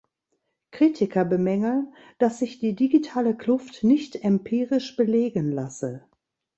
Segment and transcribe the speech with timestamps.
[0.71, 6.07] Kritiker bemängeln, dass sich die digitale Kluft nicht empirisch belegen lasse.